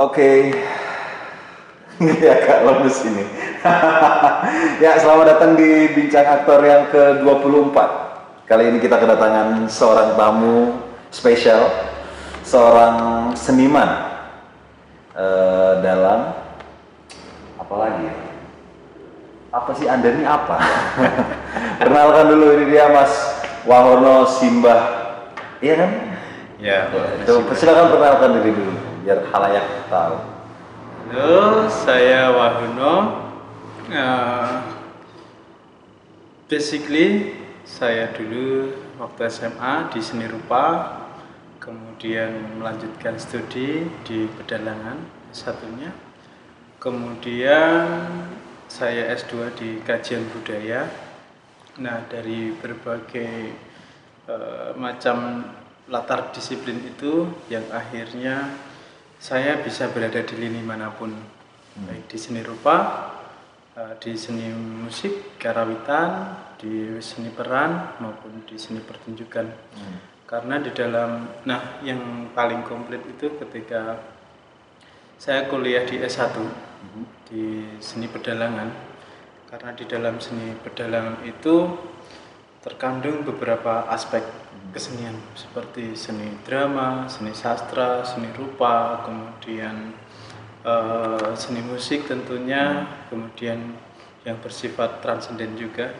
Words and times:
Oke. 0.00 0.48
ya 2.24 2.32
agak 2.40 2.58
lemes 2.64 3.04
ini. 3.04 3.24
ya, 4.84 4.96
selamat 4.96 5.36
datang 5.36 5.52
di 5.60 5.92
Bincang 5.92 6.24
Aktor 6.24 6.64
yang 6.64 6.88
ke-24. 6.88 7.76
Kali 8.48 8.72
ini 8.72 8.80
kita 8.80 8.96
kedatangan 8.96 9.68
seorang 9.68 10.16
tamu 10.16 10.80
spesial, 11.12 11.68
seorang 12.48 12.96
seniman 13.36 14.08
eh, 15.12 15.84
dalam 15.84 16.32
apa 17.60 17.74
lagi 17.76 18.08
ya? 18.08 18.16
Apa 19.52 19.70
sih 19.76 19.84
Anda 19.84 20.16
ini 20.16 20.24
apa? 20.24 20.56
Perkenalkan 21.84 22.24
dulu 22.32 22.56
ini 22.56 22.72
dia 22.72 22.88
Mas 22.88 23.12
Wahono 23.68 24.24
Simbah. 24.24 24.80
Iya 25.60 25.74
kan? 25.76 25.90
Ya, 26.56 26.88
Itu 27.20 27.44
silakan 27.52 27.92
perkenalkan 27.92 28.40
diri 28.40 28.56
dulu 28.56 28.89
biar 29.00 29.24
halayak 29.32 29.88
tahu. 29.88 30.16
Halo, 31.08 31.66
saya 31.72 32.28
Wahuno. 32.36 32.96
Eh, 33.88 34.52
basically, 36.46 37.32
saya 37.64 38.12
dulu 38.12 38.76
waktu 39.00 39.20
SMA 39.32 39.88
di 39.90 40.00
seni 40.04 40.28
rupa, 40.28 40.96
kemudian 41.58 42.60
melanjutkan 42.60 43.16
studi 43.16 43.88
di 44.04 44.28
pedalangan 44.36 45.00
satunya. 45.32 45.90
Kemudian 46.76 47.84
saya 48.68 49.12
S2 49.16 49.56
di 49.56 49.80
kajian 49.80 50.28
budaya. 50.28 50.86
Nah, 51.80 52.04
dari 52.12 52.52
berbagai 52.52 53.56
eh, 54.28 54.70
macam 54.76 55.48
latar 55.88 56.30
disiplin 56.36 56.78
itu 56.84 57.26
yang 57.50 57.66
akhirnya 57.72 58.68
saya 59.20 59.60
bisa 59.60 59.92
berada 59.92 60.24
di 60.24 60.34
lini 60.40 60.64
mana 60.64 60.88
pun, 60.96 61.12
baik 61.76 62.08
di 62.08 62.16
seni 62.16 62.40
rupa, 62.40 62.76
eh, 63.76 63.92
di 64.00 64.16
seni 64.16 64.48
musik, 64.56 65.36
karawitan, 65.36 66.32
di 66.56 66.96
seni 67.04 67.28
peran 67.28 68.00
maupun 68.00 68.48
di 68.48 68.56
seni 68.56 68.80
pertunjukan. 68.80 69.44
Karena 70.24 70.56
di 70.56 70.72
dalam, 70.72 71.28
nah 71.44 71.82
yang 71.84 72.32
paling 72.32 72.64
komplit 72.64 73.04
itu 73.04 73.34
ketika 73.44 74.00
saya 75.20 75.44
kuliah 75.52 75.84
di 75.84 76.00
S1 76.00 76.32
di 77.28 77.76
seni 77.76 78.08
pedalangan. 78.08 78.72
Karena 79.52 79.74
di 79.76 79.84
dalam 79.84 80.16
seni 80.16 80.54
pedalangan 80.64 81.26
itu 81.28 81.68
terkandung 82.60 83.24
beberapa 83.24 83.88
aspek 83.88 84.20
kesenian 84.70 85.16
seperti 85.32 85.96
seni 85.96 86.28
drama, 86.44 87.08
seni 87.08 87.32
sastra, 87.32 88.04
seni 88.04 88.28
rupa, 88.36 89.00
kemudian 89.08 89.96
eh, 90.62 91.30
seni 91.34 91.64
musik 91.64 92.04
tentunya, 92.04 92.86
kemudian 93.08 93.74
yang 94.28 94.36
bersifat 94.44 95.00
transenden 95.00 95.56
juga. 95.56 95.96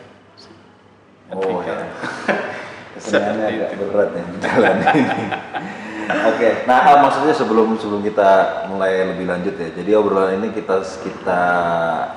Oh 1.33 1.65
ya. 1.65 1.89
Keseniannya 2.99 3.45
agak 3.47 3.69
itu. 3.71 3.83
berat 3.87 4.09
ya 4.11 4.23
jalan 4.43 4.75
ini. 4.83 5.25
Oke, 6.27 6.67
nah 6.67 6.91
ah, 6.91 6.97
maksudnya 6.99 7.31
sebelum 7.31 7.79
sebelum 7.79 8.03
kita 8.03 8.67
mulai 8.67 9.15
lebih 9.15 9.31
lanjut 9.31 9.55
ya. 9.55 9.71
Jadi 9.71 9.95
obrolan 9.95 10.43
ini 10.43 10.51
kita 10.51 10.83
kita 10.83 11.41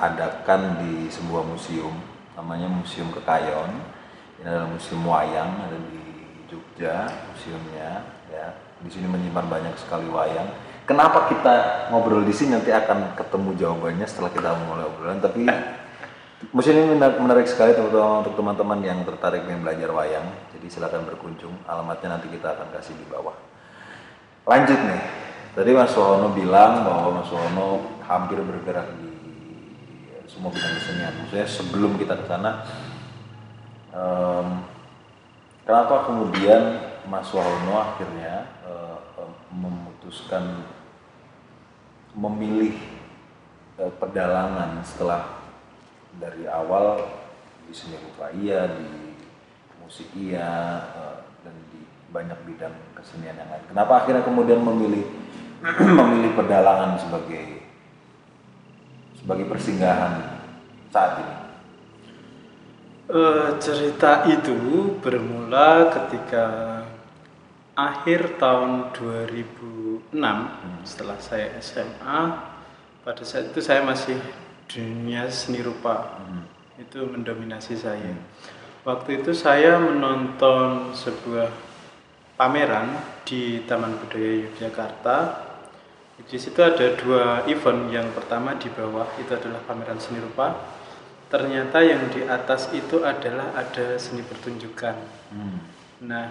adakan 0.03 0.83
di 0.83 1.07
sebuah 1.07 1.47
museum, 1.47 1.95
namanya 2.35 2.67
Museum 2.67 3.15
Kekayon. 3.15 3.71
Ini 4.41 4.47
adalah 4.49 4.69
museum 4.71 5.03
wayang 5.07 5.51
ada 5.63 5.79
di 5.79 6.01
Jogja, 6.51 7.07
museumnya 7.31 8.03
ya. 8.33 8.47
Di 8.85 8.91
sini 8.91 9.07
menyimpan 9.09 9.47
banyak 9.49 9.75
sekali 9.81 10.11
wayang. 10.11 10.51
Kenapa 10.85 11.33
kita 11.33 11.89
ngobrol 11.89 12.27
di 12.29 12.35
sini 12.35 12.59
nanti 12.59 12.69
akan 12.69 13.17
ketemu 13.17 13.51
jawabannya 13.57 14.05
setelah 14.05 14.31
kita 14.35 14.53
mulai 14.69 14.85
obrolan. 14.85 15.21
Tapi 15.25 15.49
Museum 16.53 16.77
ini 16.77 16.99
menarik, 16.99 17.17
menarik 17.23 17.47
sekali 17.49 17.73
terutama 17.73 18.21
untuk 18.21 18.37
teman-teman 18.37 18.77
yang 18.85 19.01
tertarik 19.07 19.49
ingin 19.49 19.65
belajar 19.65 19.89
wayang. 19.95 20.27
Jadi 20.53 20.67
silakan 20.69 21.09
berkunjung. 21.09 21.55
Alamatnya 21.65 22.19
nanti 22.19 22.29
kita 22.29 22.53
akan 22.53 22.69
kasih 22.75 22.93
di 22.99 23.07
bawah. 23.09 23.33
Lanjut 24.45 24.77
nih. 24.77 25.03
Tadi 25.55 25.71
Mas 25.71 25.95
Wono 25.95 26.35
bilang 26.35 26.85
bahwa 26.85 27.23
Mas 27.23 27.31
Wono 27.31 27.97
hampir 28.05 28.43
bergerak 28.43 28.91
di 28.99 29.09
semua 30.29 30.51
bidang 30.51 30.75
kesenian. 30.83 31.15
Maksudnya 31.25 31.47
sebelum 31.47 31.95
kita 31.97 32.19
ke 32.19 32.27
sana, 32.27 32.67
em, 33.95 34.47
kenapa 35.63 36.11
kemudian 36.11 36.63
Mas 37.07 37.31
Wono 37.31 37.79
akhirnya 37.79 38.51
em, 38.67 39.31
memutuskan 39.55 40.67
memilih 42.15 42.79
eh, 43.79 43.93
pedalangan 43.99 44.79
setelah 44.87 45.43
dari 46.15 46.47
awal 46.47 47.03
di 47.67 47.75
seni 47.75 47.99
rupa 47.99 48.31
iya, 48.39 48.71
di 48.71 49.19
musik 49.83 50.07
iya, 50.15 50.79
eh, 50.95 51.17
dan 51.43 51.55
di 51.75 51.83
banyak 52.15 52.39
bidang 52.47 52.75
kesenian 52.95 53.35
yang 53.35 53.51
lain. 53.51 53.67
Kenapa 53.67 53.93
akhirnya 54.05 54.23
kemudian 54.23 54.63
memilih 54.63 55.05
memilih 55.99 56.39
pedalangan 56.39 56.95
sebagai 57.03 57.67
sebagai 59.19 59.47
persinggahan 59.51 60.39
saat 60.95 61.19
ini? 61.19 61.37
Eh, 63.05 63.61
cerita 63.61 64.25
itu 64.33 64.57
bermula 64.97 65.93
ketika 65.93 66.81
akhir 67.77 68.41
tahun 68.41 68.97
2006 68.97 70.09
setelah 70.89 71.21
saya 71.21 71.53
SMA 71.61 72.21
pada 73.05 73.21
saat 73.21 73.53
itu 73.53 73.61
saya 73.61 73.85
masih 73.85 74.17
dunia 74.73 75.29
seni 75.29 75.61
rupa. 75.61 76.17
Itu 76.81 77.05
mendominasi 77.05 77.77
saya. 77.77 78.17
Waktu 78.89 79.21
itu 79.21 79.37
saya 79.37 79.77
menonton 79.77 80.97
sebuah 80.97 81.53
pameran 82.41 82.89
di 83.29 83.69
Taman 83.69 84.01
Budaya 84.01 84.49
Yogyakarta. 84.49 85.17
Di 86.25 86.41
situ 86.41 86.57
ada 86.57 86.97
dua 86.97 87.45
event. 87.53 87.85
Yang 87.93 88.17
pertama 88.17 88.57
di 88.57 88.73
bawah 88.73 89.13
itu 89.21 89.29
adalah 89.29 89.61
pameran 89.69 90.01
seni 90.01 90.25
rupa 90.25 90.57
ternyata 91.35 91.83
yang 91.83 92.07
di 92.15 92.23
atas 92.23 92.71
itu 92.71 93.03
adalah 93.03 93.51
ada 93.59 93.99
seni 93.99 94.23
pertunjukan. 94.23 94.95
Nah, 96.07 96.31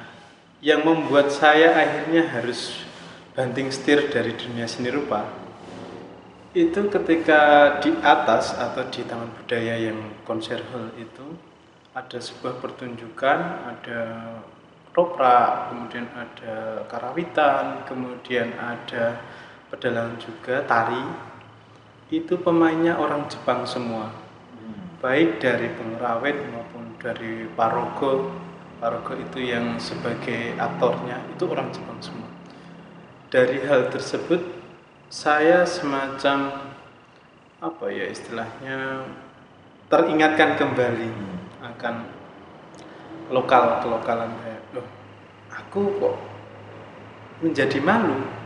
yang 0.64 0.88
membuat 0.88 1.28
saya 1.28 1.76
akhirnya 1.76 2.24
harus 2.32 2.88
banting 3.36 3.68
setir 3.68 4.08
dari 4.08 4.32
dunia 4.32 4.64
seni 4.64 4.88
rupa 4.88 5.28
itu 6.54 6.86
ketika 6.88 7.42
di 7.82 7.92
atas 8.00 8.54
atau 8.54 8.86
di 8.88 9.02
taman 9.04 9.28
budaya 9.34 9.74
yang 9.76 9.98
konser 10.22 10.62
hall 10.70 10.94
itu 11.02 11.34
ada 11.98 12.22
sebuah 12.22 12.62
pertunjukan, 12.62 13.40
ada 13.74 14.02
roprak, 14.94 15.74
kemudian 15.74 16.06
ada 16.14 16.86
karawitan, 16.86 17.82
kemudian 17.90 18.54
ada 18.56 19.18
pedalangan 19.74 20.16
juga 20.22 20.62
tari. 20.64 21.06
Itu 22.14 22.38
pemainnya 22.38 23.02
orang 23.02 23.26
Jepang 23.26 23.66
semua 23.66 24.23
baik 25.04 25.44
dari 25.44 25.68
pengrawit 25.76 26.40
maupun 26.56 26.96
dari 26.96 27.44
parogo. 27.60 28.32
Parogo 28.80 29.20
itu 29.20 29.44
yang 29.44 29.76
sebagai 29.76 30.56
aktornya 30.56 31.20
itu 31.28 31.44
orang 31.44 31.68
Jepang 31.76 32.00
semua. 32.00 32.32
Dari 33.28 33.60
hal 33.68 33.92
tersebut 33.92 34.40
saya 35.12 35.68
semacam 35.68 36.72
apa 37.60 37.86
ya 37.92 38.08
istilahnya 38.08 39.08
teringatkan 39.92 40.56
kembali 40.56 41.12
akan 41.64 41.96
lokal 43.28 43.84
kelokalan 43.84 44.32
saya. 44.40 44.60
Loh 44.72 44.88
aku 45.52 46.00
kok 46.00 46.16
menjadi 47.44 47.80
malu 47.84 48.43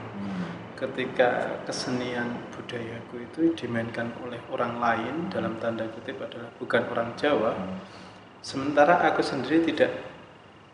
ketika 0.78 1.58
kesenian 1.66 2.38
budayaku 2.54 3.26
itu 3.26 3.42
dimainkan 3.58 4.14
oleh 4.22 4.38
orang 4.54 4.78
lain 4.78 5.26
dalam 5.34 5.58
tanda 5.58 5.90
kutip 5.90 6.22
adalah 6.22 6.54
bukan 6.62 6.86
orang 6.94 7.18
Jawa 7.18 7.58
sementara 8.46 9.02
aku 9.10 9.26
sendiri 9.26 9.66
tidak 9.66 9.90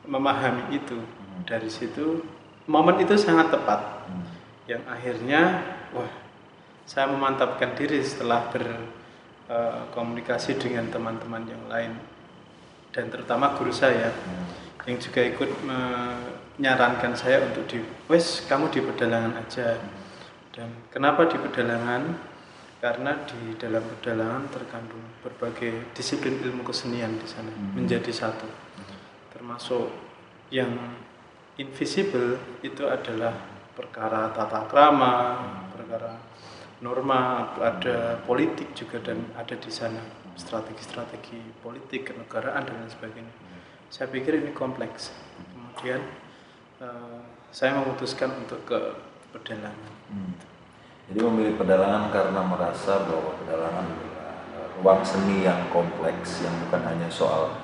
memahami 0.03 0.75
itu. 0.75 1.00
Dari 1.47 1.71
situ 1.71 2.19
momen 2.67 3.00
itu 3.00 3.15
sangat 3.15 3.47
tepat 3.51 3.79
yang 4.67 4.83
akhirnya 4.88 5.63
wah 5.95 6.07
saya 6.83 7.07
memantapkan 7.07 7.75
diri 7.75 8.03
setelah 8.03 8.51
berkomunikasi 8.51 10.55
dengan 10.59 10.91
teman-teman 10.91 11.47
yang 11.47 11.63
lain 11.67 11.95
dan 12.91 13.09
terutama 13.11 13.55
guru 13.55 13.71
saya 13.71 14.11
yang 14.83 15.00
juga 15.00 15.23
ikut 15.23 15.50
menyarankan 16.57 17.13
saya 17.17 17.41
untuk 17.45 17.65
di 17.65 17.81
wes 18.09 18.45
kamu 18.45 18.69
di 18.69 18.79
pedalangan 18.81 19.33
aja. 19.41 19.77
Dan 20.53 20.69
kenapa 20.94 21.25
di 21.25 21.38
pedalangan 21.41 22.13
karena 22.83 23.15
di 23.25 23.55
dalam 23.55 23.79
pedalangan 23.79 24.44
terkandung 24.51 25.01
berbagai 25.23 25.95
disiplin 25.95 26.38
ilmu 26.44 26.67
kesenian 26.67 27.15
di 27.15 27.25
sana 27.25 27.50
menjadi 27.73 28.11
satu. 28.11 28.45
Termasuk 29.31 29.88
yang 30.53 30.69
invisible 31.57 32.38
itu 32.61 32.85
adalah 32.85 33.33
perkara 33.73 34.29
tata 34.35 34.69
krama, 34.69 35.15
perkara 35.73 36.21
norma, 36.83 37.55
ada 37.57 38.19
politik 38.27 38.75
juga 38.75 39.00
dan 39.00 39.31
ada 39.39 39.55
di 39.55 39.71
sana 39.71 40.03
strategi-strategi 40.35 41.39
politik 41.63 42.11
kenegaraan 42.11 42.67
dan 42.67 42.83
lain 42.83 42.91
sebagainya. 42.91 43.33
Saya 43.88 44.09
pikir 44.09 44.44
ini 44.44 44.51
kompleks. 44.51 45.13
Kemudian 45.53 46.03
eh, 46.83 47.19
saya 47.56 47.80
memutuskan 47.80 48.35
untuk 48.44 48.59
ke 48.68 48.80
pedalangan. 49.31 49.94
Hmm. 50.12 50.35
Jadi 51.07 51.19
memilih 51.19 51.56
pedalangan 51.56 52.12
karena 52.12 52.41
merasa 52.44 53.07
bahwa 53.07 53.35
pedalangan 53.44 53.85
adalah 53.88 54.35
ruang 54.80 55.01
seni 55.03 55.44
yang 55.47 55.68
kompleks 55.71 56.44
yang 56.44 56.56
bukan 56.68 56.81
hanya 56.88 57.07
soal 57.07 57.56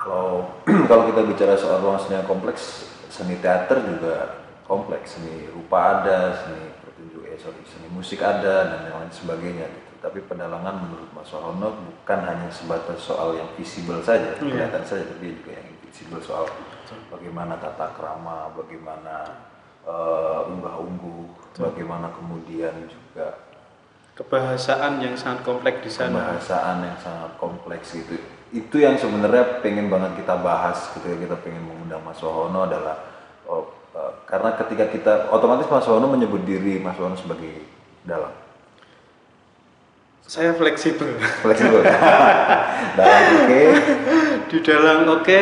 kalau 0.00 0.48
kalau 0.88 1.12
kita 1.12 1.20
bicara 1.28 1.54
soal 1.60 1.84
ruang 1.84 2.00
seni 2.00 2.16
yang 2.16 2.26
kompleks, 2.26 2.88
seni 3.12 3.36
teater 3.38 3.84
juga 3.84 4.40
kompleks, 4.64 5.20
seni 5.20 5.44
rupa 5.52 6.00
ada, 6.00 6.32
seni 6.40 6.72
pertunjuk 6.80 7.22
eh 7.28 7.36
sorry, 7.36 7.60
seni 7.68 7.92
musik 7.92 8.24
ada 8.24 8.72
dan 8.72 8.80
yang 8.88 8.96
lain 9.04 9.12
sebagainya 9.12 9.68
gitu. 9.68 9.92
Tapi 10.00 10.24
pedalangan 10.24 10.88
menurut 10.88 11.12
Mas 11.12 11.28
Wahono 11.28 11.76
bukan 11.76 12.20
hanya 12.24 12.48
sebatas 12.48 12.96
soal 13.04 13.36
yang 13.36 13.52
visible 13.60 14.00
saja, 14.00 14.32
Iya. 14.40 14.48
kelihatan 14.72 14.80
saja, 14.88 15.04
tapi 15.04 15.36
juga 15.36 15.60
yang 15.60 15.68
invisible 15.68 16.22
soal 16.24 16.48
bagaimana 17.08 17.56
tata 17.56 17.92
krama, 17.94 18.50
bagaimana 18.52 19.46
eh, 19.82 20.40
unggah-ungguh, 20.50 21.24
bagaimana 21.56 22.10
kemudian 22.12 22.74
juga 22.86 23.36
Kebahasaan 24.10 25.00
yang 25.00 25.16
sangat 25.16 25.48
kompleks 25.48 25.80
di 25.80 25.88
sana. 25.88 26.12
pembahasan 26.12 26.84
yang 26.84 26.98
sangat 27.00 27.32
kompleks 27.40 27.96
gitu. 27.96 28.20
Itu 28.52 28.76
yang 28.76 29.00
sebenarnya 29.00 29.64
pengen 29.64 29.88
banget 29.88 30.20
kita 30.20 30.36
bahas 30.44 30.92
ketika 30.92 31.16
kita 31.16 31.36
pengen 31.40 31.64
mengundang 31.64 32.04
Mas 32.04 32.20
Wahono 32.20 32.68
adalah 32.68 33.00
oh, 33.48 33.64
eh, 33.96 34.12
karena 34.28 34.52
ketika 34.60 34.84
kita 34.92 35.12
otomatis 35.32 35.64
Mas 35.72 35.88
Wahono 35.88 36.12
menyebut 36.12 36.44
diri 36.44 36.76
Mas 36.78 37.00
Wahono 37.00 37.16
sebagai 37.16 37.64
dalang 38.04 38.36
Saya 40.20 40.54
fleksibel. 40.54 41.16
fleksibel 41.42 41.80
dalang 43.00 43.26
oke 43.40 43.62
di 44.46 44.58
dalam 44.60 44.98
oke 45.08 45.40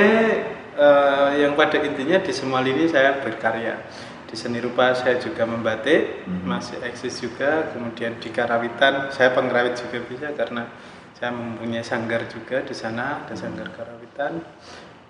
eh, 0.78 1.30
yang 1.42 1.58
pada 1.58 1.82
intinya 1.82 2.22
di 2.22 2.30
semua 2.30 2.62
lini 2.62 2.86
saya 2.86 3.18
berkarya. 3.18 3.82
Di 4.28 4.36
seni 4.36 4.60
rupa 4.60 4.92
saya 4.92 5.16
juga 5.16 5.48
membatik 5.48 6.28
masih 6.44 6.84
eksis 6.84 7.16
juga 7.24 7.72
kemudian 7.72 8.20
di 8.20 8.28
karawitan 8.28 9.08
saya 9.08 9.32
pengrawit 9.32 9.72
juga 9.80 10.04
bisa 10.04 10.28
karena 10.36 10.68
saya 11.16 11.32
mempunyai 11.32 11.80
sanggar 11.80 12.28
juga 12.28 12.60
di 12.60 12.76
sana 12.76 13.24
ada 13.24 13.34
sanggar 13.34 13.72
karawitan. 13.72 14.44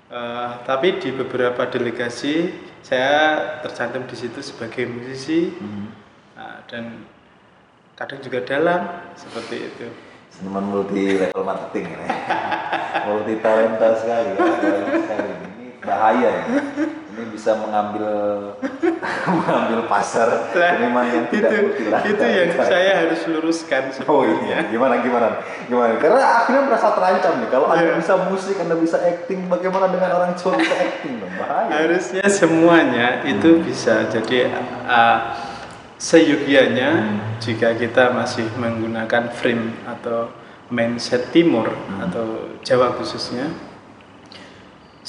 Eh, 0.08 0.52
tapi 0.64 0.96
di 0.96 1.12
beberapa 1.12 1.68
delegasi 1.68 2.48
saya 2.80 3.60
tercantum 3.60 4.08
di 4.08 4.16
situ 4.16 4.40
sebagai 4.40 4.88
musisi. 4.88 5.52
Nah, 6.32 6.64
dan 6.64 7.04
kadang 7.92 8.22
juga 8.24 8.40
dalang 8.46 9.12
seperti 9.18 9.68
itu. 9.68 9.86
Seniman 10.32 10.64
multi 10.70 11.18
level 11.18 11.44
marketing 11.44 11.92
ini. 11.92 12.08
Multi 13.08 13.40
talenta 13.40 13.96
sekali 13.96 14.36
ya 14.36 14.44
sekali 15.00 15.28
ini 15.32 15.57
bahaya 15.78 16.42
ya 16.42 16.44
ini 17.14 17.34
bisa 17.34 17.54
mengambil 17.54 18.06
mengambil 19.38 19.86
pasar 19.86 20.50
seniman 20.50 21.06
yang 21.06 21.26
tidak 21.30 21.50
itu 21.50 21.82
itu 21.86 22.24
yang 22.24 22.50
saya 22.54 22.92
harus 23.02 23.20
luruskan 23.26 23.90
Oh 24.06 24.22
sebenarnya. 24.22 24.46
iya, 24.46 24.58
gimana 24.70 24.94
gimana 25.02 25.28
gimana? 25.66 25.98
Karena 25.98 26.22
akhirnya 26.42 26.62
merasa 26.66 26.94
terancam 26.94 27.42
nih. 27.42 27.48
Kalau 27.50 27.66
anda 27.68 27.82
Iya. 27.84 27.98
bisa 27.98 28.14
musik, 28.30 28.56
anda 28.56 28.74
bisa 28.74 28.96
acting, 29.02 29.50
bagaimana 29.50 29.86
dengan 29.90 30.10
orang 30.14 30.32
tua 30.38 30.54
bisa 30.56 30.74
acting? 30.74 31.18
Bahaya. 31.38 31.70
harusnya 31.74 32.24
semuanya 32.26 33.06
itu 33.26 33.60
bisa 33.62 34.06
jadi 34.08 34.48
uh, 34.86 35.18
seyogianya 35.98 37.18
jika 37.42 37.74
kita 37.74 38.14
masih 38.14 38.46
menggunakan 38.54 39.34
frame 39.34 39.74
atau 39.84 40.30
mindset 40.70 41.34
timur 41.34 41.66
atau 41.98 42.54
Jawa 42.62 42.94
khususnya 42.94 43.50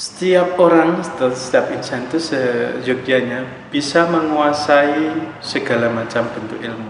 setiap 0.00 0.56
orang 0.56 1.04
setiap 1.36 1.68
insan 1.76 2.08
itu 2.08 2.16
seyogianya 2.16 3.44
bisa 3.68 4.08
menguasai 4.08 5.12
segala 5.44 5.92
macam 5.92 6.24
bentuk 6.32 6.56
ilmu. 6.56 6.88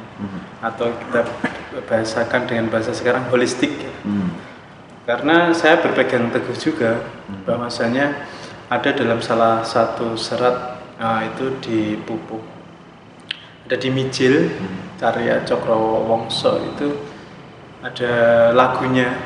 Atau 0.63 0.95
kita 0.95 1.27
bahasakan 1.91 2.47
dengan 2.47 2.71
bahasa 2.71 2.95
sekarang 2.95 3.27
holistik. 3.27 3.75
Ya. 3.83 3.91
Hmm. 4.07 4.31
Karena 5.11 5.51
saya 5.51 5.83
berpegang 5.83 6.31
teguh 6.31 6.55
juga 6.55 7.03
bahwasanya 7.43 8.31
ada 8.71 8.95
dalam 8.95 9.19
salah 9.19 9.67
satu 9.67 10.15
serat 10.15 10.79
nah, 11.03 11.27
itu 11.27 11.59
di 11.59 11.99
pupuk. 12.07 12.47
Ada 13.67 13.75
di 13.75 13.91
Mijil 13.91 14.55
karya 15.03 15.43
Cokro 15.43 16.07
Wongso 16.07 16.63
itu 16.63 16.95
ada 17.83 18.13
lagunya 18.55 19.19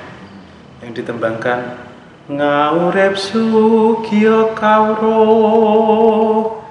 yang 0.80 0.96
ditembangkan 0.96 1.92
ngaurep 2.24 3.20
sugiya 3.20 4.56
kawro 4.56 6.64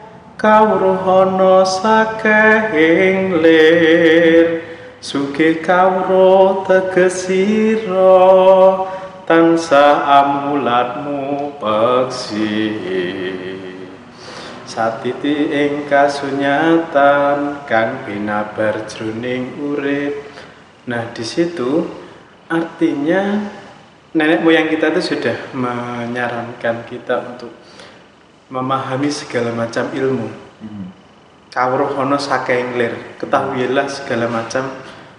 kawruh 0.43 1.05
ana 1.05 1.63
sakehing 1.63 3.37
lir. 3.37 4.73
Sugih 5.03 5.59
kawruh 5.59 6.63
tegesira 6.63 8.15
tansah 9.27 10.23
amulatmu 10.23 11.59
peksi. 11.59 12.71
Satiti 14.63 15.53
ing 15.53 15.85
kasunyatan 15.85 17.67
kang 17.69 18.01
binabar 18.07 18.89
jroning 18.89 19.53
urip. 19.59 20.23
Nah 20.89 21.13
di 21.13 21.21
situ 21.21 21.85
artinya 22.49 23.43
nenek 24.13 24.45
moyang 24.45 24.69
kita 24.69 24.93
itu 24.93 25.17
sudah 25.17 25.37
menyarankan 25.57 26.85
kita 26.85 27.33
untuk 27.33 27.49
memahami 28.53 29.09
segala 29.09 29.49
macam 29.53 29.89
ilmu. 29.89 30.29
Hmm. 30.63 30.87
kawruh 31.53 31.99
ana 32.01 32.17
saking 32.17 32.79
lir 32.79 32.95
ketahuilah 33.21 33.85
segala 33.85 34.25
macam 34.25 34.73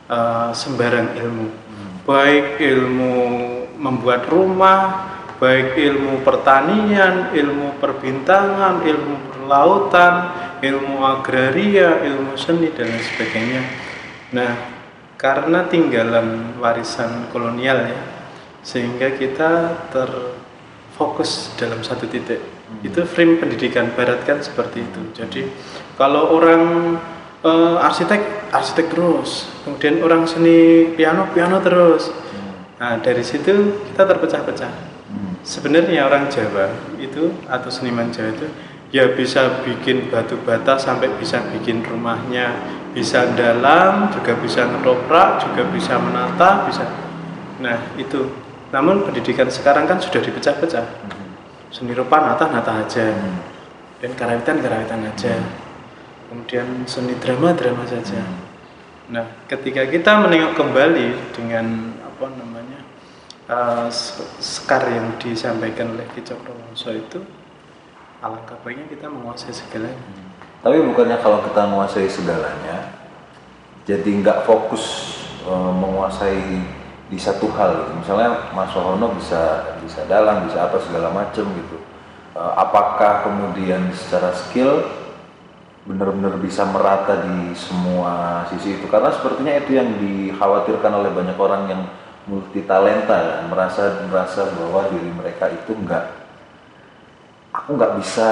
eh, 0.08 0.50
sembarang 0.54 1.14
ilmu. 1.20 1.48
Baik 2.04 2.58
ilmu 2.60 3.14
membuat 3.78 4.28
rumah 4.28 5.10
baik 5.42 5.76
ilmu 5.76 6.22
pertanian 6.22 7.34
ilmu 7.34 7.76
perbintangan 7.82 8.86
ilmu 8.86 9.14
perlautan 9.30 10.14
ilmu 10.62 11.02
agraria 11.04 12.00
ilmu 12.06 12.38
seni 12.38 12.70
dan 12.72 12.88
lain 12.88 13.02
sebagainya. 13.02 13.62
Nah 14.32 14.52
karena 15.18 15.66
tinggalan 15.68 16.58
warisan 16.58 17.28
kolonial 17.30 17.84
ya 17.84 18.00
sehingga 18.64 19.12
kita 19.14 19.84
terfokus 19.92 21.52
dalam 21.60 21.84
satu 21.84 22.08
titik. 22.08 22.40
Itu 22.80 23.04
frame 23.04 23.38
pendidikan 23.38 23.92
barat 23.92 24.24
kan 24.24 24.40
seperti 24.40 24.82
itu. 24.82 25.00
Jadi 25.12 25.42
kalau 26.00 26.32
orang 26.32 26.96
eh, 27.44 27.76
arsitek 27.86 28.50
arsitek 28.50 28.86
terus. 28.90 29.46
Kemudian 29.62 30.00
orang 30.00 30.24
seni 30.24 30.90
piano 30.96 31.28
piano 31.30 31.60
terus. 31.60 32.08
Nah 32.80 32.98
dari 33.04 33.22
situ 33.22 33.84
kita 33.92 34.08
terpecah-pecah. 34.08 34.96
Hmm. 35.14 35.38
sebenarnya 35.46 36.10
orang 36.10 36.26
Jawa 36.26 36.74
itu 36.98 37.30
atau 37.46 37.70
seniman 37.70 38.10
Jawa 38.10 38.34
itu 38.34 38.50
ya 38.90 39.14
bisa 39.14 39.62
bikin 39.62 40.10
batu 40.10 40.34
bata 40.42 40.80
sampai 40.80 41.12
bisa 41.20 41.44
bikin 41.54 41.84
rumahnya. 41.84 42.56
Bisa 42.94 43.26
dalam 43.34 44.10
juga 44.14 44.38
bisa 44.38 44.64
ngeroprak 44.70 45.42
juga 45.44 45.66
bisa 45.70 45.98
menata 45.98 46.66
bisa. 46.66 46.86
Nah 47.58 47.78
itu 47.98 48.30
namun 48.74 49.06
pendidikan 49.06 49.46
sekarang 49.46 49.86
kan 49.86 50.02
sudah 50.02 50.18
dipecah-pecah. 50.18 50.82
Seni 51.70 51.94
rupa 51.94 52.18
nata 52.18 52.50
nata 52.50 52.82
aja. 52.82 53.14
Dan 54.02 54.18
karawitan 54.18 54.58
karawitan 54.58 55.06
aja. 55.06 55.38
Kemudian 56.26 56.82
seni 56.90 57.14
drama 57.22 57.54
drama 57.54 57.86
saja. 57.86 58.18
Nah 59.14 59.30
ketika 59.46 59.86
kita 59.86 60.18
menengok 60.18 60.58
kembali 60.58 61.30
dengan 61.30 61.94
apa 62.02 62.26
namanya 62.34 62.82
eh, 63.46 63.86
s- 63.94 64.18
sekar 64.42 64.90
yang 64.90 65.14
disampaikan 65.22 65.94
oleh 65.94 66.10
Ki 66.10 66.26
Cokrowoso 66.26 66.90
itu 66.90 67.22
alangkah 68.18 68.58
baiknya 68.66 68.90
kita 68.90 69.06
menguasai 69.06 69.54
segalanya. 69.54 70.02
Tapi 70.64 70.80
bukannya 70.80 71.20
kalau 71.20 71.44
kita 71.44 71.68
menguasai 71.68 72.08
segalanya, 72.08 72.90
jadi 73.86 74.10
nggak 74.24 74.48
fokus 74.48 75.14
eh, 75.46 75.72
menguasai 75.78 76.42
di 77.14 77.18
satu 77.22 77.46
hal. 77.54 77.86
Gitu. 77.86 77.92
Misalnya 78.02 78.50
Mas 78.50 78.74
Wahono 78.74 79.14
bisa 79.14 79.70
bisa 79.78 80.02
dalang, 80.10 80.50
bisa 80.50 80.66
apa 80.66 80.82
segala 80.82 81.14
macam 81.14 81.46
gitu. 81.46 81.78
Eh, 82.34 82.52
apakah 82.58 83.22
kemudian 83.22 83.94
secara 83.94 84.34
skill 84.34 84.82
benar-benar 85.86 86.34
bisa 86.42 86.66
merata 86.66 87.22
di 87.22 87.54
semua 87.54 88.42
sisi 88.50 88.74
itu? 88.74 88.90
Karena 88.90 89.14
sepertinya 89.14 89.54
itu 89.54 89.78
yang 89.78 89.94
dikhawatirkan 90.02 90.90
oleh 90.90 91.14
banyak 91.14 91.38
orang 91.38 91.62
yang 91.70 91.82
multi 92.26 92.66
talenta, 92.66 93.14
kan? 93.14 93.46
merasa 93.46 94.02
merasa 94.10 94.48
bahwa 94.50 94.90
diri 94.90 95.12
mereka 95.14 95.46
itu 95.52 95.76
nggak 95.76 96.04
aku 97.54 97.78
nggak 97.78 97.94
bisa 98.02 98.26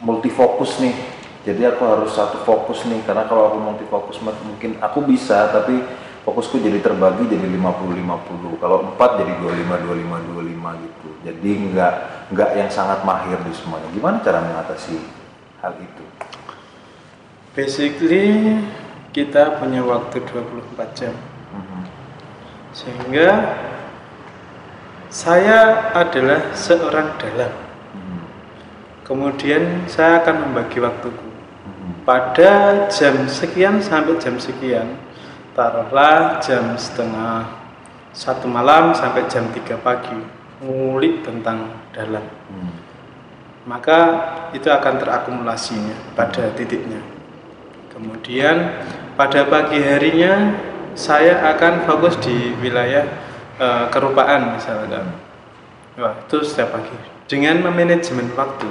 multifokus 0.00 0.80
nih 0.80 0.94
Jadi 1.42 1.66
aku 1.66 1.82
harus 1.82 2.14
satu 2.14 2.38
fokus 2.46 2.86
nih 2.86 3.02
karena 3.02 3.26
kalau 3.26 3.50
aku 3.50 3.58
multi 3.58 3.82
fokus 3.90 4.22
mungkin 4.22 4.78
aku 4.78 5.02
bisa 5.02 5.50
tapi 5.50 5.82
fokusku 6.22 6.62
jadi 6.62 6.78
terbagi 6.78 7.26
jadi 7.26 7.46
50-50 7.50 8.62
kalau 8.62 8.94
4 8.94 9.20
jadi 9.20 9.32
25-25-25 9.42 10.84
gitu. 10.86 11.08
Jadi 11.26 11.50
nggak 11.70 11.94
nggak 12.30 12.50
yang 12.54 12.70
sangat 12.70 13.02
mahir 13.02 13.38
di 13.42 13.52
semuanya. 13.54 13.90
Gimana 13.90 14.22
cara 14.22 14.38
mengatasi 14.38 15.02
hal 15.58 15.74
itu? 15.82 16.04
Basically 17.58 18.58
kita 19.10 19.58
punya 19.58 19.82
waktu 19.82 20.22
24 20.24 20.90
jam. 20.96 21.14
Mhm. 21.52 21.84
sehingga 22.72 23.28
saya 25.12 25.92
adalah 25.92 26.56
seorang 26.56 27.20
dalang. 27.20 27.52
Mhm. 27.92 28.20
kemudian 29.04 29.84
saya 29.84 30.24
akan 30.24 30.48
membagi 30.48 30.80
waktuku. 30.80 31.28
Mhm. 31.28 32.08
pada 32.08 32.52
jam 32.88 33.28
sekian 33.28 33.84
sampai 33.84 34.16
jam 34.16 34.40
sekian 34.40 34.96
taruhlah 35.52 36.40
jam 36.40 36.72
setengah 36.76 37.48
satu 38.12 38.44
malam 38.48 38.92
sampai 38.92 39.24
jam 39.28 39.48
3 39.52 39.76
pagi. 39.80 40.16
Ngulik 40.62 41.26
tentang 41.26 41.74
dalam 41.90 42.22
Mhm. 42.22 42.72
maka 43.66 43.98
itu 44.54 44.66
akan 44.70 44.98
terakumulasinya 44.98 46.14
pada 46.18 46.50
titiknya. 46.54 46.98
Kemudian 47.90 48.82
pada 49.14 49.46
pagi 49.46 49.78
harinya 49.82 50.54
saya 50.98 51.38
akan 51.54 51.86
fokus 51.86 52.18
di 52.22 52.54
wilayah 52.58 53.06
eh, 53.62 53.84
kerupaan 53.94 54.56
misalkan 54.58 55.14
wah 55.94 56.14
itu 56.26 56.42
setiap 56.42 56.74
pagi. 56.74 56.94
Dengan 57.28 57.62
memanajemen 57.62 58.34
waktu. 58.34 58.70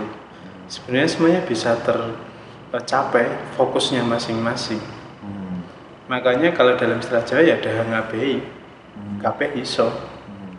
Sebenarnya 0.68 1.08
semuanya 1.08 1.42
bisa 1.44 1.76
tercapai 1.84 3.28
fokusnya 3.60 4.04
masing-masing. 4.08 4.80
Makanya 6.12 6.52
kalau 6.52 6.76
dalam 6.76 7.00
istilah 7.00 7.24
Jawa 7.24 7.42
ya 7.48 7.56
dahang 7.64 7.96
ngabehi 7.96 8.60
Hmm. 8.92 9.24
kabeh 9.24 9.56
iso. 9.56 9.88
Mhm. 9.88 10.52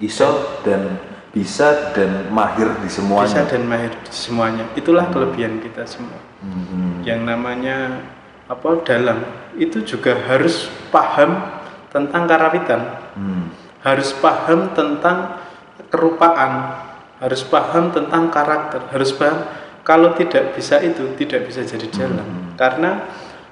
Iso 0.00 0.56
dan 0.64 0.96
bisa 1.36 1.92
dan 1.92 2.32
mahir 2.32 2.72
di 2.80 2.88
bisa 2.88 3.04
semuanya 3.04 3.44
dan 3.44 3.62
mahir 3.68 3.92
di 3.92 4.08
semuanya. 4.08 4.64
Itulah 4.72 5.12
kelebihan 5.12 5.60
kita 5.60 5.84
semua. 5.84 6.16
Mhm. 6.40 7.04
yang 7.04 7.24
namanya 7.24 8.00
apa 8.48 8.80
dalam 8.84 9.20
itu 9.56 9.80
juga 9.84 10.16
harus 10.28 10.68
paham 10.88 11.36
tentang 11.92 12.24
karawitan. 12.24 12.80
Harus 13.84 14.16
paham 14.16 14.72
tentang 14.72 15.40
kerupaan. 15.92 16.80
Harus 17.20 17.44
paham 17.44 17.92
tentang 17.92 18.32
karakter. 18.32 18.80
Harus 18.92 19.12
paham 19.12 19.44
kalau 19.84 20.16
tidak 20.16 20.56
bisa 20.56 20.80
itu 20.80 21.12
tidak 21.20 21.44
bisa 21.48 21.60
jadi 21.64 21.88
jalan 21.92 22.24
Hmm. 22.24 22.56
karena 22.56 23.04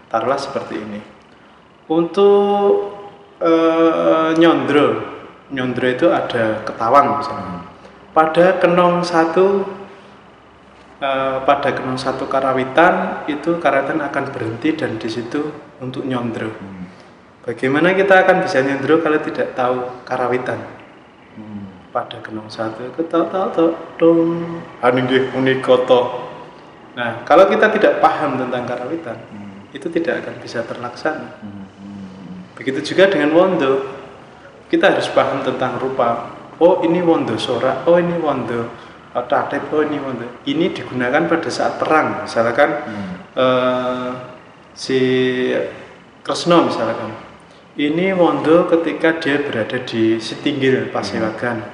taruhlah 0.08 0.40
seperti 0.40 0.80
ini 0.80 1.00
untuk 1.88 2.94
eh, 3.42 4.30
nyondro 4.38 4.88
nyondro 5.52 5.86
itu 5.90 6.06
ada 6.08 6.62
ketawang 6.64 7.18
misalnya 7.20 7.60
pada 8.14 8.56
kenong 8.56 9.02
satu 9.02 9.66
eh, 11.02 11.36
pada 11.42 11.68
kenong 11.74 11.98
satu 11.98 12.30
karawitan 12.30 13.26
itu 13.26 13.58
karawitan 13.58 13.98
akan 14.00 14.24
berhenti 14.30 14.78
dan 14.78 14.96
di 14.96 15.08
situ 15.10 15.50
untuk 15.82 16.06
nyondro 16.06 16.48
Mhm. 16.54 16.84
bagaimana 17.44 17.92
kita 17.92 18.22
akan 18.22 18.46
bisa 18.46 18.62
nyondro 18.62 19.02
kalau 19.02 19.18
tidak 19.18 19.52
tahu 19.52 19.76
karawitan 20.06 20.62
Mhm. 21.36 21.90
pada 21.90 22.16
kenong 22.22 22.48
satu 22.48 22.88
ketok 22.96 23.28
tok 23.52 23.72
dong 23.98 24.62
aningge 24.80 25.28
unikoto 25.34 26.30
nah 26.94 27.24
kalau 27.26 27.48
kita 27.48 27.72
tidak 27.72 27.98
paham 28.00 28.38
tentang 28.38 28.64
karawitan 28.64 29.18
Mhm. 29.28 29.74
itu 29.74 29.86
tidak 29.90 30.22
akan 30.24 30.34
bisa 30.40 30.62
terlaksana 30.62 31.42
Mhm. 31.42 31.61
Begitu 32.62 32.94
juga 32.94 33.10
dengan 33.10 33.34
wondo. 33.34 33.82
Kita 34.70 34.94
harus 34.94 35.10
paham 35.10 35.42
tentang 35.42 35.82
rupa. 35.82 36.30
Oh 36.62 36.78
ini 36.86 37.02
wondo 37.02 37.34
sora. 37.36 37.82
Oh 37.90 37.98
ini 37.98 38.14
wondo 38.22 38.70
eh, 39.12 39.24
tatep 39.26 39.66
oh 39.74 39.82
ini 39.82 39.98
wondo. 39.98 40.24
Ini 40.46 40.70
digunakan 40.70 41.26
pada 41.26 41.50
saat 41.50 41.82
perang 41.82 42.22
misalkan 42.22 42.70
Mhm. 42.86 43.12
eh, 43.34 44.10
si 44.72 45.00
Kresno 46.22 46.70
misalkan. 46.70 47.10
Ini 47.72 48.12
Wondo 48.12 48.68
ketika 48.68 49.16
dia 49.16 49.40
berada 49.40 49.80
di 49.80 50.20
Sitinggil 50.20 50.92
Pasewagan 50.92 51.64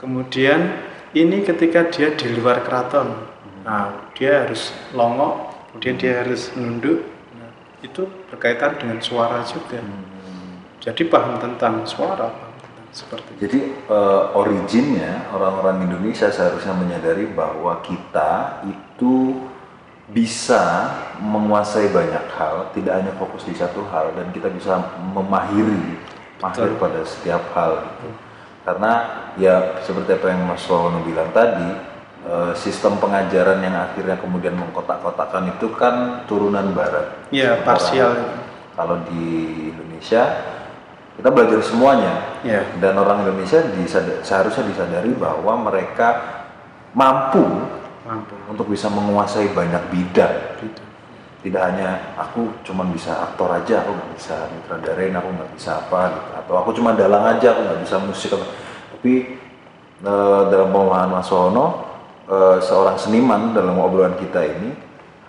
kemudian 0.00 0.72
ini 1.12 1.44
ketika 1.44 1.84
dia 1.92 2.16
di 2.16 2.32
luar 2.32 2.64
keraton. 2.64 3.12
Nah 3.60 4.08
dia 4.16 4.48
harus 4.48 4.72
longok 4.96 5.52
kemudian 5.68 5.94
dia 6.00 6.12
harus 6.24 6.48
nunduk 6.56 7.04
itu 7.82 8.02
berkaitan 8.30 8.74
dengan 8.80 8.98
suara 8.98 9.42
juga 9.46 9.78
jadi 10.78 11.02
paham 11.10 11.38
tentang 11.42 11.82
suara 11.86 12.30
paham 12.30 12.54
tentang 12.58 12.88
seperti 12.90 13.28
itu 13.34 13.40
Jadi 13.46 13.60
eh, 13.86 14.22
originnya 14.34 15.30
orang-orang 15.34 15.86
Indonesia 15.90 16.30
seharusnya 16.30 16.74
menyadari 16.74 17.28
bahwa 17.30 17.78
kita 17.82 18.62
itu 18.66 19.46
bisa 20.08 20.88
menguasai 21.20 21.92
banyak 21.92 22.32
hal, 22.32 22.72
tidak 22.72 22.96
hanya 22.96 23.12
fokus 23.20 23.44
di 23.44 23.52
satu 23.52 23.84
hal 23.92 24.16
dan 24.16 24.32
kita 24.32 24.48
bisa 24.48 24.80
memahiri 25.12 26.00
mahir 26.40 26.72
Betul. 26.72 26.80
pada 26.80 27.00
setiap 27.04 27.42
hal 27.52 27.84
gitu. 27.84 28.08
Karena 28.64 28.92
ya 29.36 29.80
seperti 29.84 30.16
apa 30.16 30.26
yang 30.32 30.48
Mas 30.48 30.64
Wawono 30.64 31.04
bilang 31.04 31.28
tadi, 31.36 31.68
eh, 32.28 32.52
sistem 32.52 33.00
pengajaran 33.00 33.64
yang 33.64 33.72
akhirnya 33.74 34.20
kemudian 34.20 34.52
mengkotak-kotakan 34.54 35.56
itu 35.56 35.72
kan 35.72 36.22
turunan 36.28 36.76
barat. 36.76 37.24
ya 37.32 37.64
parsial 37.64 38.44
Kalau 38.78 39.02
di 39.10 39.24
Indonesia 39.74 40.22
kita 41.18 41.34
belajar 41.34 41.58
semuanya. 41.66 42.38
Ya 42.46 42.62
dan 42.78 42.94
orang 42.94 43.26
Indonesia 43.26 43.58
disada- 43.74 44.22
seharusnya 44.22 44.70
disadari 44.70 45.10
bahwa 45.18 45.66
mereka 45.66 46.08
mampu 46.94 47.42
mampu. 48.06 48.34
untuk 48.46 48.70
bisa 48.70 48.86
menguasai 48.86 49.50
banyak 49.50 49.82
bidang. 49.90 50.34
Gitu. 50.62 50.82
tidak 51.38 51.70
hanya 51.70 52.18
aku 52.18 52.50
cuman 52.66 52.90
bisa 52.90 53.14
aktor 53.14 53.46
aja 53.54 53.86
aku 53.86 53.94
nggak 53.94 54.10
bisa 54.18 54.34
nyutradarain 54.50 55.14
aku 55.14 55.28
nggak 55.38 55.50
bisa 55.54 55.70
apa 55.78 56.00
gitu. 56.10 56.30
Atau 56.34 56.54
aku 56.58 56.70
cuma 56.74 56.90
dalang 56.98 57.30
aja 57.30 57.54
aku 57.54 57.60
nggak 57.62 57.80
bisa 57.86 57.96
musik 58.02 58.30
tapi 58.34 59.38
eh, 60.02 60.42
dalam 60.50 60.68
pemahaman 60.70 61.18
Mas 61.22 61.30
Wono 61.30 61.87
eh, 62.28 62.58
seorang 62.60 63.00
seniman 63.00 63.56
dalam 63.56 63.80
obrolan 63.80 64.14
kita 64.20 64.44
ini 64.44 64.70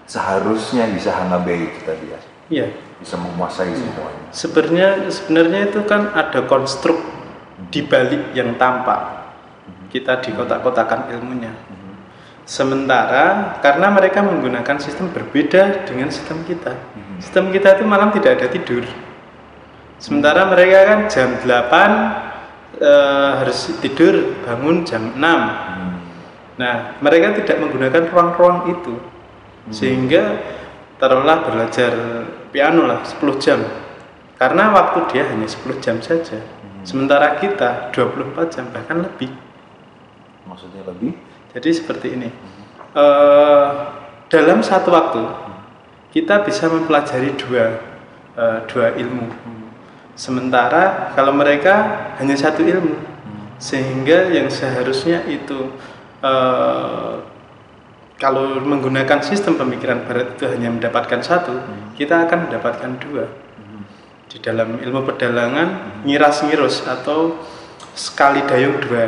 seharusnya 0.05 0.85
bisa 0.91 1.15
hangabei 1.15 1.71
kita 1.79 1.93
dia 1.97 2.19
iya 2.51 2.67
bisa 2.99 3.15
menguasai 3.15 3.71
semuanya 3.71 4.19
Sebenarnya 4.35 5.07
sebenarnya 5.07 5.61
itu 5.71 5.81
kan 5.87 6.11
ada 6.13 6.43
konstruk 6.45 6.99
di 7.71 7.81
balik 7.83 8.31
yang 8.37 8.55
tampak. 8.55 9.31
Kita 9.89 10.21
di 10.21 10.31
kotak-kotakan 10.37 11.09
ilmunya. 11.17 11.49
Sementara 12.45 13.57
karena 13.61 13.89
mereka 13.93 14.21
menggunakan 14.25 14.77
sistem 14.81 15.09
berbeda 15.09 15.85
dengan 15.85 16.13
sistem 16.13 16.45
kita. 16.45 16.77
Sistem 17.21 17.49
kita 17.53 17.77
itu 17.77 17.83
malam 17.85 18.13
tidak 18.13 18.41
ada 18.41 18.47
tidur. 18.49 18.85
Sementara 19.97 20.47
mereka 20.49 20.77
kan 20.87 20.99
jam 21.09 21.29
8 21.41 22.79
eh, 22.79 23.31
harus 23.43 23.59
tidur, 23.81 24.45
bangun 24.45 24.85
jam 24.85 25.13
6. 25.13 25.98
Nah, 26.59 26.99
mereka 26.99 27.39
tidak 27.39 27.63
menggunakan 27.63 28.11
ruang-ruang 28.11 28.67
itu. 28.75 28.99
Sehingga 29.71 30.43
taruhlah 30.99 31.47
belajar 31.47 31.95
piano 32.51 32.83
lah 32.83 32.99
10 33.07 33.39
jam. 33.39 33.63
Karena 34.35 34.75
waktu 34.75 34.99
dia 35.15 35.23
hanya 35.31 35.47
10 35.47 35.79
jam 35.79 36.03
saja. 36.03 36.43
Sementara 36.83 37.39
kita 37.39 37.95
24 37.95 38.51
jam 38.51 38.65
bahkan 38.75 38.99
lebih. 39.03 39.31
maksudnya 40.47 40.81
lebih 40.81 41.13
Jadi 41.53 41.69
seperti 41.69 42.07
ini. 42.17 42.29
Eh, 42.89 43.67
dalam 44.33 44.65
satu 44.65 44.89
waktu 44.89 45.21
kita 46.09 46.41
bisa 46.41 46.65
mempelajari 46.65 47.37
dua 47.37 47.65
eh, 48.33 48.59
dua 48.65 48.97
ilmu. 48.97 49.29
Sementara 50.17 51.13
kalau 51.13 51.31
mereka 51.31 52.09
hanya 52.17 52.33
satu 52.33 52.65
ilmu, 52.65 52.97
sehingga 53.61 54.33
yang 54.33 54.49
seharusnya 54.49 55.21
itu 55.29 55.69
eh, 56.23 57.13
kalau 58.19 58.59
menggunakan 58.59 59.23
sistem 59.23 59.55
pemikiran 59.55 60.03
barat 60.03 60.35
itu 60.35 60.43
hanya 60.51 60.67
mendapatkan 60.67 61.23
satu, 61.23 61.55
kita 61.95 62.27
akan 62.27 62.51
mendapatkan 62.51 62.91
dua. 62.99 63.25
Di 64.29 64.37
dalam 64.37 64.77
ilmu 64.77 65.09
pedalangan 65.09 66.03
ngiras 66.05 66.45
ngirus 66.45 66.85
atau 66.85 67.39
sekali 67.97 68.45
dayung 68.45 68.77
dua. 68.83 69.07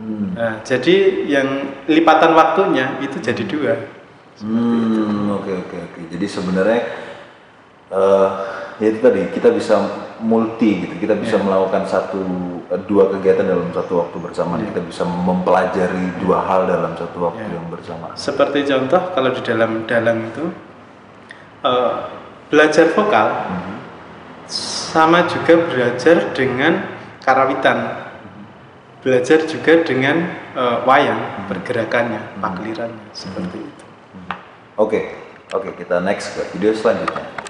Hmm. 0.00 0.34
Nah, 0.34 0.54
jadi 0.66 1.28
yang 1.30 1.48
lipatan 1.86 2.34
waktunya 2.34 2.98
itu 3.04 3.20
jadi 3.22 3.42
dua. 3.46 3.74
Hmm, 4.40 5.30
oke 5.30 5.52
oke 5.66 5.76
oke. 5.76 6.00
Jadi 6.10 6.26
sebenarnya 6.26 6.80
eh 7.88 8.28
ya 8.78 8.86
itu 8.94 8.98
tadi 9.02 9.26
kita 9.34 9.50
bisa 9.50 9.78
multi 10.20 10.84
gitu. 10.86 10.94
Kita 10.98 11.14
bisa 11.14 11.38
melakukan 11.38 11.86
satu 11.86 12.20
eh, 12.70 12.80
dua 12.86 13.10
kegiatan 13.14 13.46
dalam 13.46 13.70
satu 13.70 14.02
waktu 14.04 14.16
bersamaan. 14.18 14.62
Kita 14.66 14.80
bisa 14.82 15.02
mempelajari 15.06 16.18
dua 16.22 16.42
hal 16.44 16.66
dalam 16.66 16.92
satu 16.98 17.16
waktu 17.30 17.46
Iya. 17.46 17.54
yang 17.56 17.66
bersamaan. 17.70 18.14
Seperti 18.18 18.66
contoh 18.66 19.02
kalau 19.14 19.30
di 19.32 19.42
dalam 19.42 19.86
dalang 19.86 20.18
itu 20.28 20.44
eh, 21.64 21.92
belajar 22.50 22.86
vokal 22.92 23.28
sama 24.92 25.28
juga 25.28 25.54
belajar 25.68 26.32
dengan 26.32 26.84
karawitan. 27.22 28.08
Belajar 28.98 29.46
juga 29.46 29.86
dengan 29.86 30.16
eh, 30.58 30.78
wayang 30.84 31.46
pergerakannya, 31.46 32.42
paklirannya 32.42 33.06
seperti 33.14 33.58
itu. 33.62 33.84
Oke, 34.78 35.14
oke 35.50 35.74
kita 35.74 35.98
next 36.02 36.34
ke 36.38 36.42
video 36.54 36.74
selanjutnya. 36.74 37.47